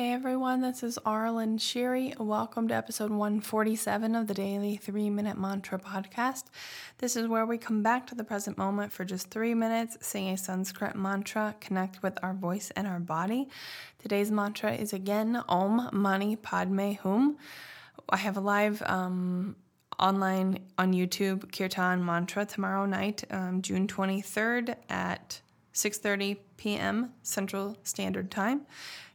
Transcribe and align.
Hey 0.00 0.14
everyone, 0.14 0.62
this 0.62 0.82
is 0.82 0.98
Aaralyn 1.04 1.58
Shiri. 1.58 2.18
Welcome 2.18 2.68
to 2.68 2.74
episode 2.74 3.10
147 3.10 4.14
of 4.14 4.28
the 4.28 4.32
Daily 4.32 4.76
3 4.76 5.10
Minute 5.10 5.36
Mantra 5.36 5.78
Podcast. 5.78 6.44
This 6.96 7.16
is 7.16 7.28
where 7.28 7.44
we 7.44 7.58
come 7.58 7.82
back 7.82 8.06
to 8.06 8.14
the 8.14 8.24
present 8.24 8.56
moment 8.56 8.92
for 8.92 9.04
just 9.04 9.28
three 9.28 9.52
minutes, 9.52 9.98
sing 10.00 10.30
a 10.30 10.38
Sanskrit 10.38 10.96
mantra, 10.96 11.54
connect 11.60 12.02
with 12.02 12.18
our 12.22 12.32
voice 12.32 12.72
and 12.74 12.86
our 12.86 12.98
body. 12.98 13.50
Today's 13.98 14.30
mantra 14.30 14.72
is 14.72 14.94
again 14.94 15.44
Om 15.50 15.90
Mani 15.92 16.34
Padme 16.34 16.92
Hum. 16.92 17.36
I 18.08 18.16
have 18.16 18.38
a 18.38 18.40
live 18.40 18.82
um, 18.86 19.54
online 19.98 20.60
on 20.78 20.94
YouTube 20.94 21.52
Kirtan 21.52 22.02
mantra 22.02 22.46
tomorrow 22.46 22.86
night, 22.86 23.24
um, 23.30 23.60
June 23.60 23.86
23rd 23.86 24.76
at 24.88 25.42
6:30 25.74 26.38
p.m. 26.56 27.12
Central 27.22 27.76
Standard 27.82 28.30
Time. 28.30 28.66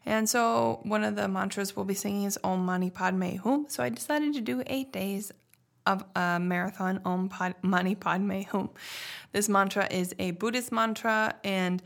And 0.05 0.29
so 0.29 0.79
one 0.83 1.03
of 1.03 1.15
the 1.15 1.27
mantras 1.27 1.75
we'll 1.75 1.85
be 1.85 1.95
singing 1.95 2.23
is 2.23 2.37
Om 2.43 2.65
Mani 2.65 2.89
Padme 2.89 3.37
Hum. 3.37 3.65
So 3.69 3.83
I 3.83 3.89
decided 3.89 4.33
to 4.35 4.41
do 4.41 4.61
8 4.65 4.91
days 4.91 5.31
of 5.85 6.03
a 6.15 6.39
marathon 6.39 7.01
Om 7.05 7.29
Mani 7.61 7.95
Padme 7.95 8.41
Hum. 8.43 8.69
This 9.31 9.49
mantra 9.49 9.87
is 9.91 10.13
a 10.19 10.31
Buddhist 10.31 10.71
mantra 10.71 11.35
and 11.43 11.81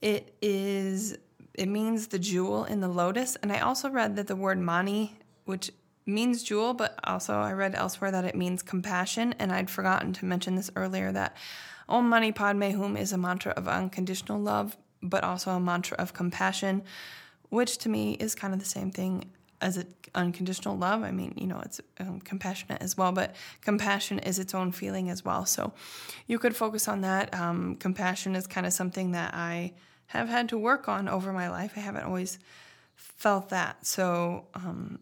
it 0.00 0.34
is 0.42 1.16
it 1.54 1.68
means 1.68 2.08
the 2.08 2.18
jewel 2.18 2.64
in 2.64 2.80
the 2.80 2.88
lotus 2.88 3.36
and 3.36 3.52
I 3.52 3.60
also 3.60 3.90
read 3.90 4.16
that 4.16 4.26
the 4.26 4.36
word 4.36 4.58
mani 4.58 5.18
which 5.44 5.70
means 6.04 6.42
jewel 6.42 6.74
but 6.74 6.98
also 7.04 7.34
I 7.34 7.52
read 7.52 7.74
elsewhere 7.74 8.10
that 8.10 8.24
it 8.24 8.34
means 8.34 8.62
compassion 8.62 9.34
and 9.38 9.52
I'd 9.52 9.70
forgotten 9.70 10.12
to 10.14 10.24
mention 10.24 10.56
this 10.56 10.70
earlier 10.74 11.12
that 11.12 11.36
Om 11.88 12.08
Mani 12.08 12.32
Padme 12.32 12.70
Hum 12.70 12.96
is 12.96 13.12
a 13.12 13.18
mantra 13.18 13.52
of 13.52 13.68
unconditional 13.68 14.40
love, 14.40 14.76
but 15.02 15.24
also 15.24 15.50
a 15.50 15.60
mantra 15.60 15.96
of 15.98 16.14
compassion, 16.14 16.82
which 17.50 17.78
to 17.78 17.88
me 17.88 18.14
is 18.14 18.34
kind 18.34 18.54
of 18.54 18.60
the 18.60 18.66
same 18.66 18.90
thing 18.90 19.30
as 19.60 19.78
a, 19.78 19.84
unconditional 20.14 20.76
love. 20.76 21.02
I 21.02 21.10
mean, 21.10 21.34
you 21.36 21.46
know, 21.46 21.60
it's 21.64 21.80
um, 22.00 22.20
compassionate 22.20 22.82
as 22.82 22.96
well, 22.96 23.12
but 23.12 23.34
compassion 23.62 24.18
is 24.18 24.38
its 24.38 24.54
own 24.54 24.72
feeling 24.72 25.10
as 25.10 25.24
well. 25.24 25.46
So 25.46 25.72
you 26.26 26.38
could 26.38 26.56
focus 26.56 26.88
on 26.88 27.02
that. 27.02 27.34
Um, 27.34 27.76
compassion 27.76 28.36
is 28.36 28.46
kind 28.46 28.66
of 28.66 28.72
something 28.72 29.12
that 29.12 29.34
I 29.34 29.72
have 30.06 30.28
had 30.28 30.48
to 30.50 30.58
work 30.58 30.88
on 30.88 31.08
over 31.08 31.32
my 31.32 31.48
life. 31.48 31.72
I 31.76 31.80
haven't 31.80 32.04
always 32.04 32.38
felt 32.94 33.48
that. 33.50 33.86
So, 33.86 34.46
um, 34.54 34.98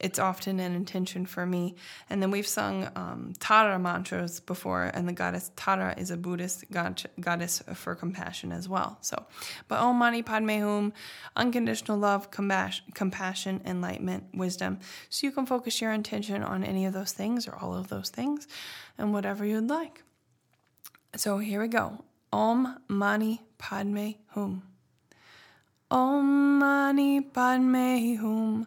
it's 0.00 0.18
often 0.18 0.58
an 0.58 0.74
intention 0.74 1.26
for 1.26 1.44
me. 1.44 1.76
And 2.08 2.22
then 2.22 2.30
we've 2.30 2.46
sung 2.46 2.88
um, 2.96 3.34
Tara 3.38 3.78
mantras 3.78 4.40
before, 4.40 4.84
and 4.84 5.06
the 5.06 5.12
goddess 5.12 5.52
Tara 5.56 5.94
is 5.96 6.10
a 6.10 6.16
Buddhist 6.16 6.64
god- 6.70 7.02
goddess 7.20 7.62
for 7.74 7.94
compassion 7.94 8.50
as 8.50 8.68
well. 8.68 8.98
So, 9.02 9.26
but 9.68 9.78
Om 9.78 9.96
Mani 9.96 10.22
Padme 10.22 10.60
Hum, 10.60 10.92
unconditional 11.36 11.98
love, 11.98 12.30
compassion, 12.30 12.86
compassion, 12.94 13.60
enlightenment, 13.64 14.24
wisdom. 14.34 14.80
So 15.10 15.26
you 15.26 15.32
can 15.32 15.46
focus 15.46 15.80
your 15.80 15.92
intention 15.92 16.42
on 16.42 16.64
any 16.64 16.86
of 16.86 16.92
those 16.92 17.12
things 17.12 17.46
or 17.46 17.54
all 17.54 17.74
of 17.74 17.88
those 17.88 18.08
things, 18.10 18.48
and 18.98 19.12
whatever 19.12 19.44
you'd 19.44 19.68
like. 19.68 20.02
So 21.16 21.38
here 21.38 21.60
we 21.60 21.68
go. 21.68 22.04
Om 22.32 22.78
Mani 22.88 23.42
Padme 23.58 24.12
Hum. 24.28 24.62
Om 25.90 26.58
Mani 26.58 27.20
Padme 27.20 28.14
Hum. 28.16 28.66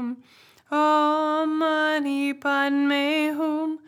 Mani 1.91 2.33
Padme 2.33 3.35
Hum. 3.35 3.79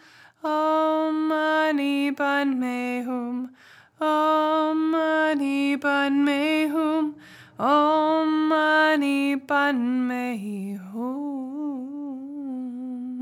Om 0.43 1.27
Mani 1.29 2.11
Padme 2.11 3.01
Hum. 3.05 3.55
Om 4.01 4.91
Mani 4.91 5.77
Padme 5.77 6.67
Hum. 6.67 7.15
Om 7.57 8.49
Mani 8.49 9.37
Padme 9.37 10.77
Hum. 10.91 12.01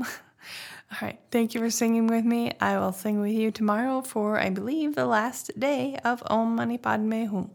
All 0.90 0.98
right. 1.00 1.20
Thank 1.30 1.54
you 1.54 1.60
for 1.60 1.70
singing 1.70 2.08
with 2.08 2.24
me. 2.24 2.50
I 2.60 2.76
will 2.76 2.90
sing 2.90 3.20
with 3.20 3.30
you 3.30 3.52
tomorrow 3.52 4.00
for, 4.00 4.40
I 4.40 4.50
believe, 4.50 4.96
the 4.96 5.06
last 5.06 5.52
day 5.60 5.96
of 6.04 6.24
Om 6.26 6.56
Mani 6.56 6.76
Padme 6.76 7.26
Hum. 7.26 7.52